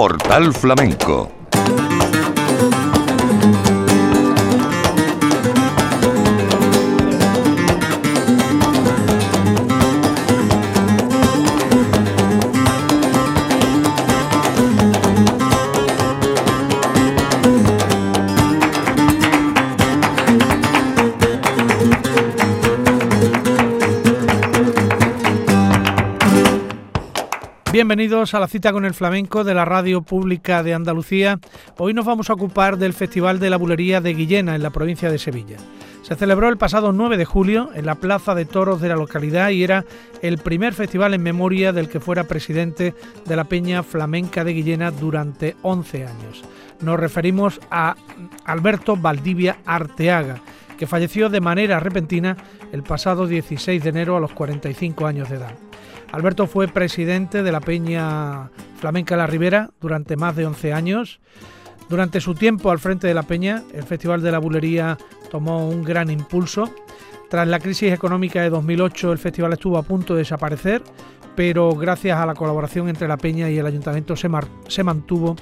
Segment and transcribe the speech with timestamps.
[0.00, 1.39] Portal Flamenco
[27.80, 31.40] Bienvenidos a la cita con el flamenco de la Radio Pública de Andalucía.
[31.78, 35.10] Hoy nos vamos a ocupar del Festival de la Bulería de Guillena en la provincia
[35.10, 35.56] de Sevilla.
[36.02, 39.48] Se celebró el pasado 9 de julio en la Plaza de Toros de la localidad
[39.48, 39.86] y era
[40.20, 42.92] el primer festival en memoria del que fuera presidente
[43.24, 46.42] de la Peña Flamenca de Guillena durante 11 años.
[46.82, 47.96] Nos referimos a
[48.44, 50.42] Alberto Valdivia Arteaga,
[50.76, 52.36] que falleció de manera repentina
[52.72, 55.69] el pasado 16 de enero a los 45 años de edad.
[56.12, 61.20] Alberto fue presidente de la Peña Flamenca La Ribera durante más de 11 años.
[61.88, 64.98] Durante su tiempo al frente de la Peña, el Festival de la Bulería
[65.30, 66.72] tomó un gran impulso.
[67.28, 70.82] Tras la crisis económica de 2008, el festival estuvo a punto de desaparecer,
[71.36, 74.28] pero gracias a la colaboración entre la Peña y el Ayuntamiento se,
[74.66, 75.36] se mantuvo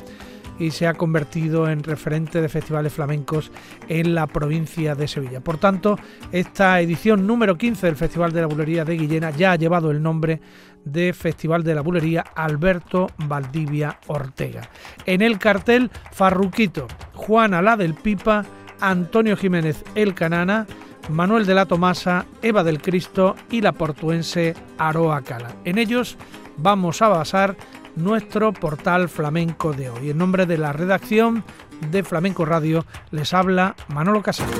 [0.58, 3.50] y se ha convertido en referente de festivales flamencos
[3.88, 5.40] en la provincia de Sevilla.
[5.40, 5.98] Por tanto,
[6.32, 10.02] esta edición número 15 del Festival de la Bulería de Guillena ya ha llevado el
[10.02, 10.40] nombre
[10.84, 14.68] de Festival de la Bulería Alberto Valdivia Ortega.
[15.06, 18.44] En el cartel, Farruquito, Juana la del Pipa,
[18.80, 20.66] Antonio Jiménez El Canana,
[21.08, 25.54] Manuel de la Tomasa, Eva del Cristo y la portuense Aroa Cala.
[25.64, 26.16] En ellos
[26.58, 27.56] vamos a basar
[27.98, 30.10] nuestro portal flamenco de hoy.
[30.10, 31.44] En nombre de la redacción
[31.90, 34.52] de Flamenco Radio les habla Manolo Casado.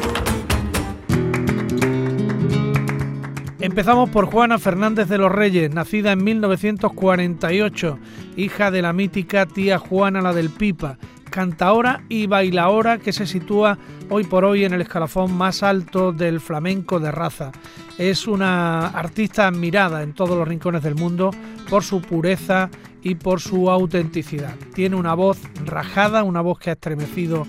[3.60, 7.98] Empezamos por Juana Fernández de los Reyes, nacida en 1948,
[8.36, 10.96] hija de la mítica tía Juana la del Pipa,
[11.28, 13.76] cantaora y bailaora que se sitúa
[14.08, 17.52] hoy por hoy en el escalafón más alto del flamenco de raza.
[17.98, 21.30] Es una artista admirada en todos los rincones del mundo
[21.68, 22.70] por su pureza
[23.08, 24.54] y por su autenticidad.
[24.74, 27.46] Tiene una voz rajada, una voz que ha estremecido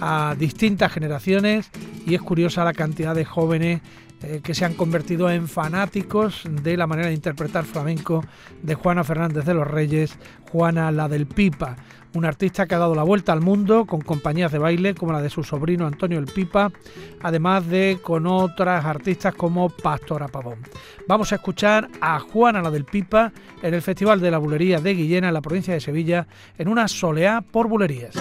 [0.00, 1.70] a distintas generaciones
[2.04, 3.80] y es curiosa la cantidad de jóvenes
[4.22, 8.24] eh, que se han convertido en fanáticos de la manera de interpretar flamenco
[8.60, 10.18] de Juana Fernández de los Reyes,
[10.50, 11.76] Juana la del Pipa,
[12.14, 15.22] un artista que ha dado la vuelta al mundo con compañías de baile como la
[15.22, 16.70] de su sobrino Antonio el Pipa,
[17.22, 20.58] además de con otras artistas como Pastora Pavón.
[21.06, 23.32] Vamos a escuchar a Juana la del Pipa
[23.62, 26.26] en el Festival de la Bulería de Guillena en la provincia de Sevilla
[26.56, 28.14] en una soleá por bulerías.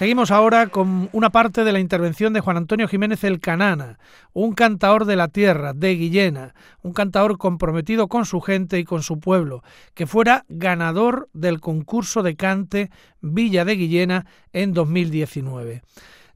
[0.00, 3.98] Seguimos ahora con una parte de la intervención de Juan Antonio Jiménez el Canana,
[4.32, 9.02] un cantaor de la tierra, de Guillena, un cantaor comprometido con su gente y con
[9.02, 12.90] su pueblo, que fuera ganador del concurso de cante
[13.20, 15.82] Villa de Guillena en 2019.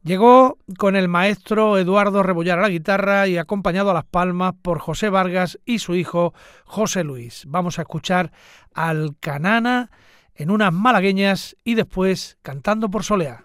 [0.03, 4.79] Llegó con el maestro Eduardo Rebollar a la guitarra y acompañado a las palmas por
[4.79, 6.35] José Vargas y su hijo
[6.67, 7.45] José Luis.
[7.49, 8.31] Vamos a escuchar
[8.75, 9.91] al Canana
[10.35, 13.45] en unas malagueñas y después cantando por Soleá.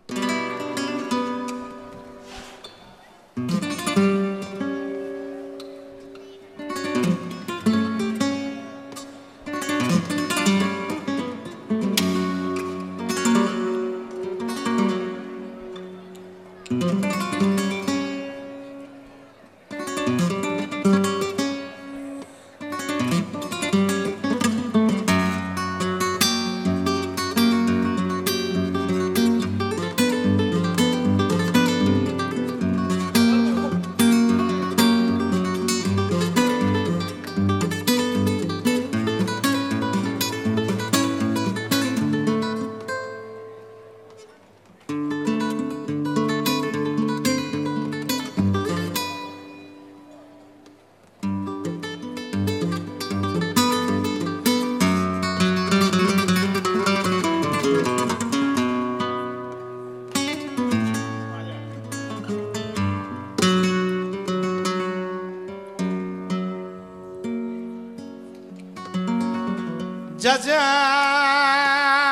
[70.20, 72.09] Día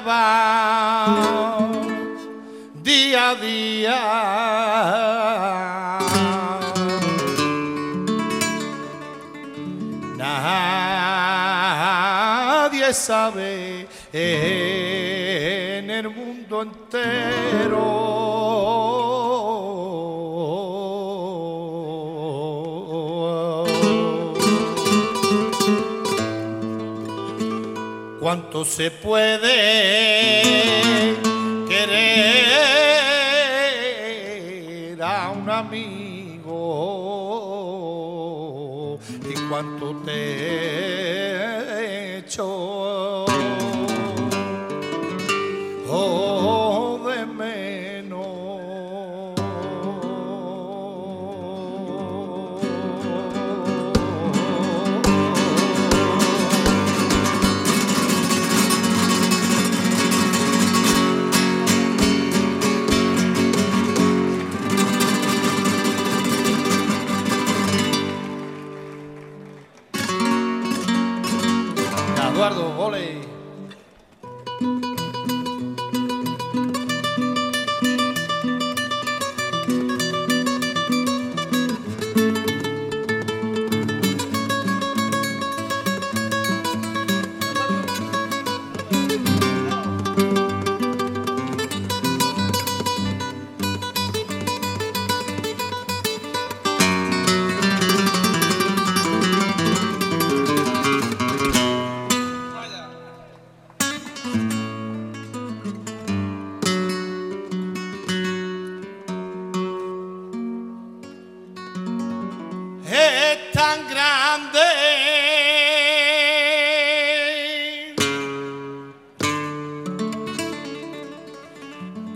[0.00, 1.68] acompañaba
[2.82, 4.00] día a día.
[12.56, 18.39] Nadie sabe en el mundo entero
[28.30, 30.40] cuánto se puede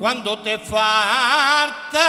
[0.05, 2.03] cuando te falta,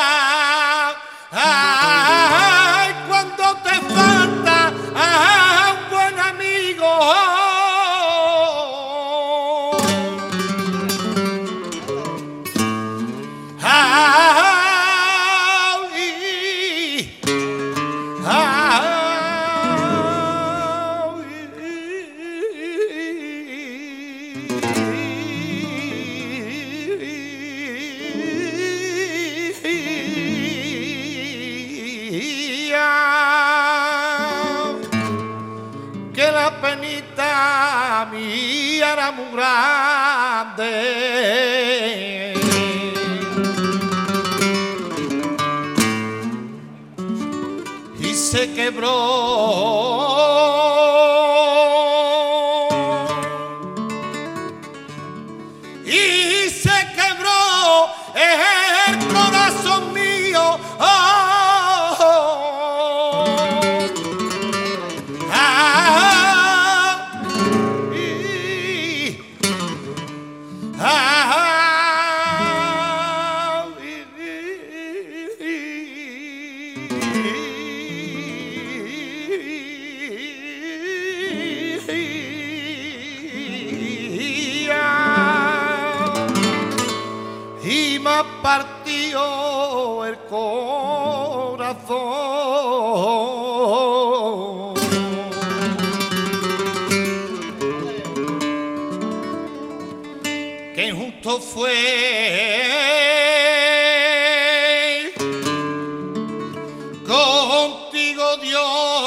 [48.55, 49.24] quebró.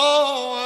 [0.01, 0.58] oh,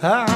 [0.00, 0.29] cuando se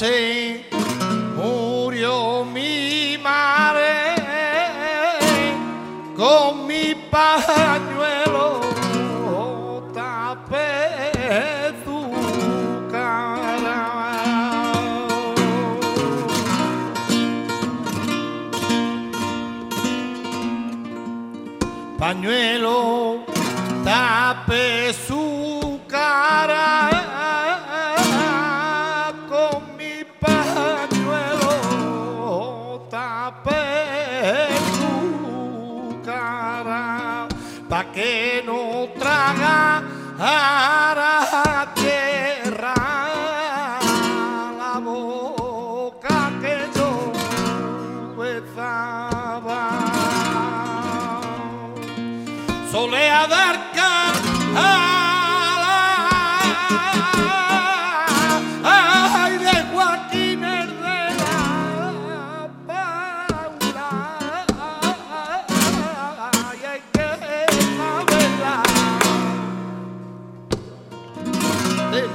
[0.00, 0.37] murió
[71.98, 72.10] del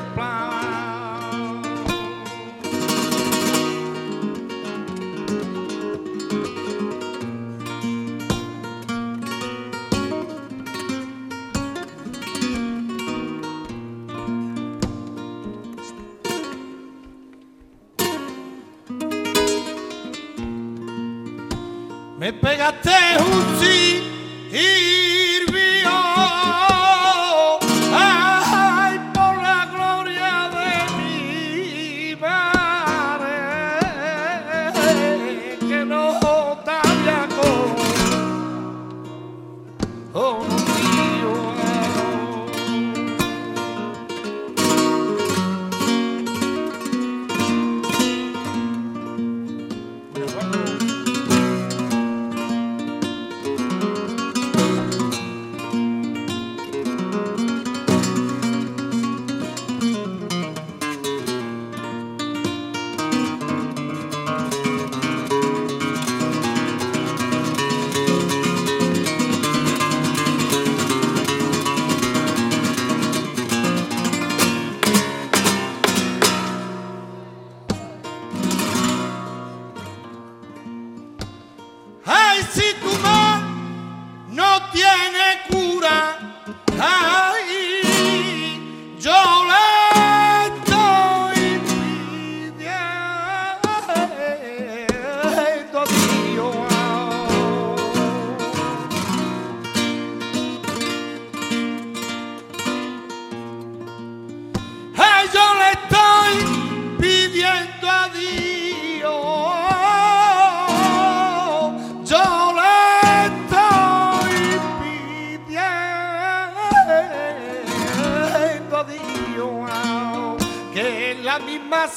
[121.45, 121.87] misma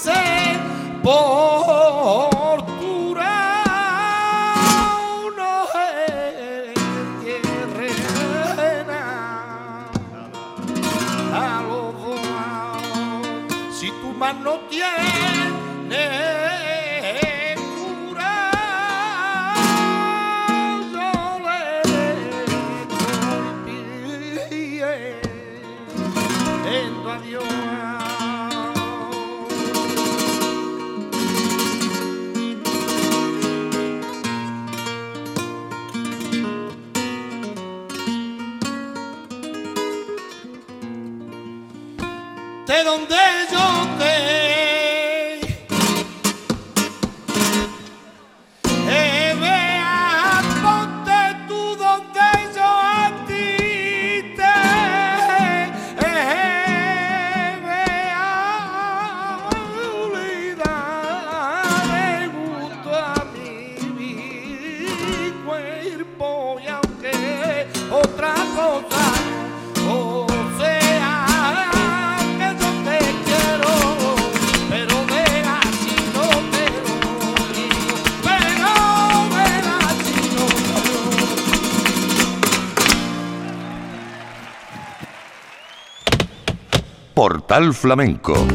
[87.57, 88.47] Portal Flamenco.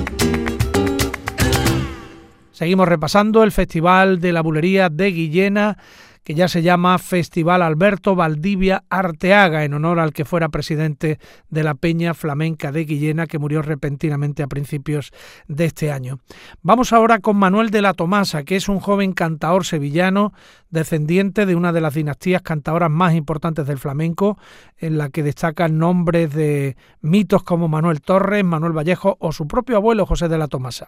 [2.51, 5.75] Seguimos repasando el Festival de la Bulería de Guillena,
[6.23, 11.63] que ya se llama Festival Alberto Valdivia Arteaga, en honor al que fuera presidente de
[11.63, 15.11] la Peña Flamenca de Guillena, que murió repentinamente a principios
[15.47, 16.19] de este año.
[16.61, 20.33] Vamos ahora con Manuel de la Tomasa, que es un joven cantaor sevillano,
[20.69, 24.37] descendiente de una de las dinastías cantadoras más importantes del flamenco,
[24.77, 29.77] en la que destacan nombres de mitos como Manuel Torres, Manuel Vallejo o su propio
[29.77, 30.87] abuelo José de la Tomasa.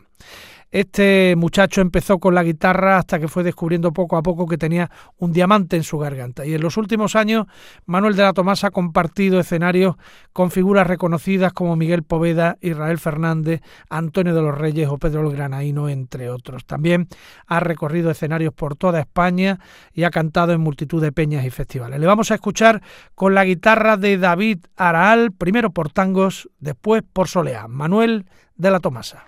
[0.74, 4.90] Este muchacho empezó con la guitarra hasta que fue descubriendo poco a poco que tenía
[5.20, 6.48] un diamante en su garganta.
[6.48, 7.46] Y en los últimos años,
[7.86, 9.98] Manuel de la Tomasa ha compartido escenarios
[10.34, 15.36] con figuras reconocidas como Miguel Poveda, Israel Fernández, Antonio de los Reyes o Pedro el
[15.36, 16.66] Granaíno, entre otros.
[16.66, 17.08] También
[17.46, 19.60] ha recorrido escenarios por toda España
[19.94, 22.00] y ha cantado en multitud de peñas y festivales.
[22.00, 22.82] Le vamos a escuchar
[23.14, 27.68] con la guitarra de David Araal, primero por tangos, después por soleá.
[27.68, 29.24] Manuel de la Tomasa.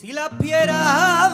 [0.00, 1.28] Si la piedra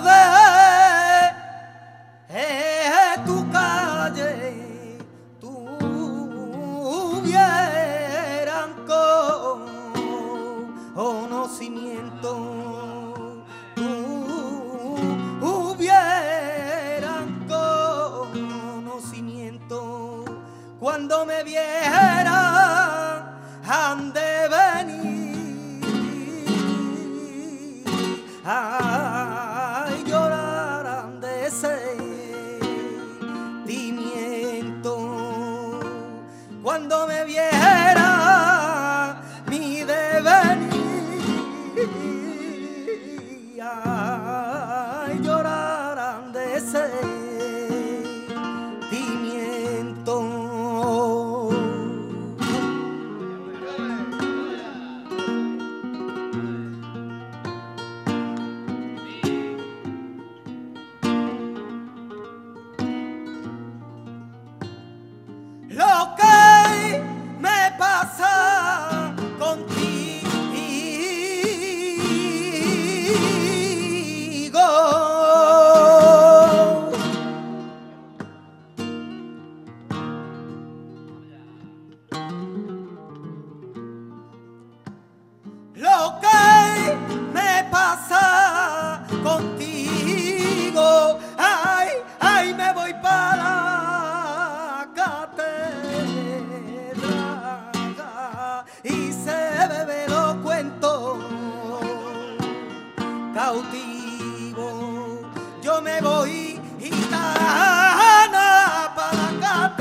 [106.91, 108.49] gitana
[108.95, 109.77] para la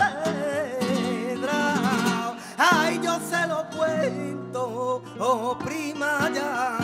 [1.36, 2.38] catedral.
[2.58, 6.78] Ay, yo se lo cuento, oh prima ya,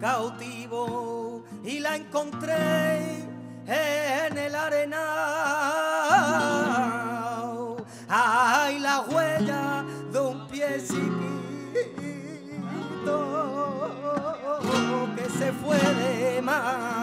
[0.00, 3.26] cautivo y la encontré
[3.66, 5.02] en el arenal.
[8.08, 10.80] Ay, la huella de un pie
[15.16, 17.01] que se fue de mal.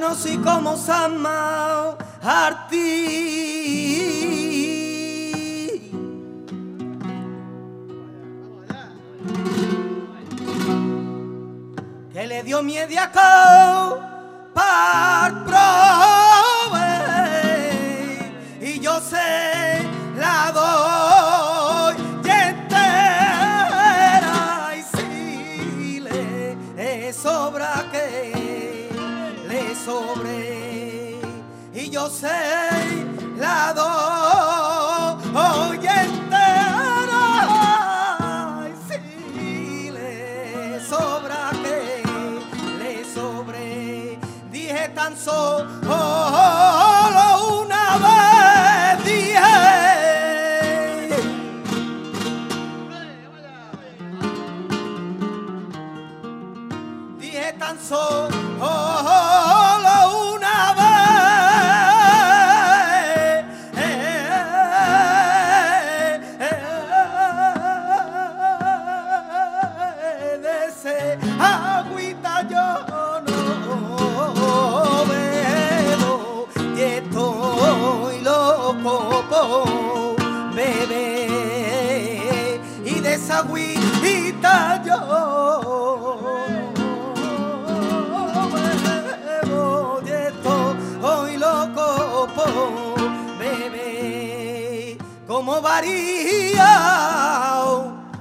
[0.00, 3.38] No soy como Sama Arti.
[12.12, 13.10] Que le dio miedo a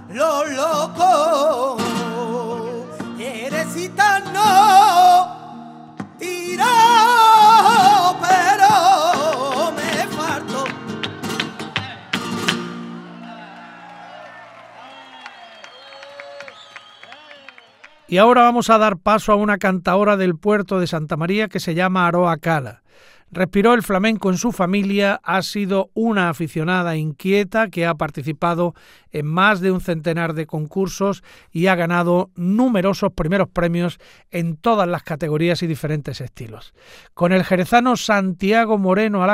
[0.10, 1.84] los locos
[3.20, 5.38] eres gitano
[8.22, 10.08] pero me
[18.10, 21.60] Y ahora vamos a dar paso a una cantaora del puerto de Santa María que
[21.60, 22.82] se llama Aroa Cala.
[23.30, 28.73] Respiró el flamenco en su familia, ha sido una aficionada inquieta que ha participado
[29.11, 33.99] en más de un centenar de concursos y ha ganado numerosos primeros premios
[34.32, 36.73] en todas las categorías y diferentes estilos.
[37.13, 39.28] Con el jerezano Santiago Moreno a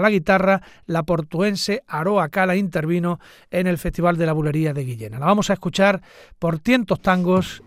[0.00, 3.18] la, guitarra, la portuense Aroa Cala intervino
[3.50, 5.18] en el Festival de la Bulería de Guillena.
[5.18, 6.00] La vamos a escuchar
[6.38, 7.60] por tientos tangos.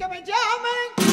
[0.00, 1.03] Y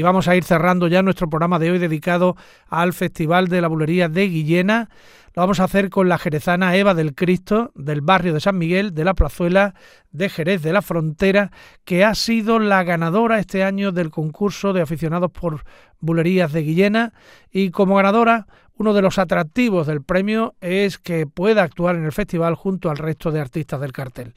[0.00, 2.34] Y vamos a ir cerrando ya nuestro programa de hoy dedicado
[2.70, 4.88] al Festival de la Bulería de Guillena.
[5.34, 8.94] Lo vamos a hacer con la jerezana Eva del Cristo del barrio de San Miguel,
[8.94, 9.74] de la plazuela
[10.10, 11.50] de Jerez de la Frontera,
[11.84, 15.64] que ha sido la ganadora este año del concurso de aficionados por
[15.98, 17.12] bulerías de Guillena.
[17.52, 18.46] Y como ganadora,
[18.80, 22.96] uno de los atractivos del premio es que pueda actuar en el festival junto al
[22.96, 24.32] resto de artistas del cartel.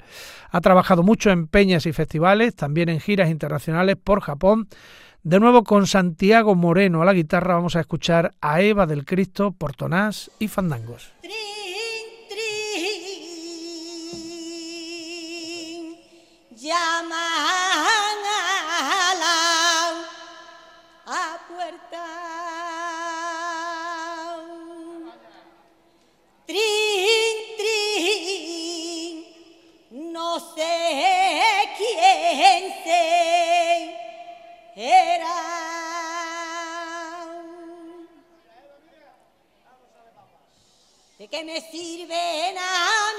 [0.52, 4.68] Ha trabajado mucho en peñas y festivales, también en giras internacionales por Japón
[5.24, 9.54] de nuevo con Santiago Moreno a la guitarra vamos a escuchar a Eva del Cristo,
[9.58, 11.14] Portonás y Fandangos.
[41.34, 43.13] ¿De qué me sirven a